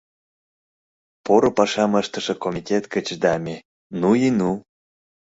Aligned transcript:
Поро 1.25 1.49
пашам 1.57 1.91
ыштыше 2.01 2.33
комитет 2.43 2.83
гыч 2.93 3.07
даме, 3.23 3.57
ну 3.99 4.09
и 4.27 4.29
ну! 4.39 4.51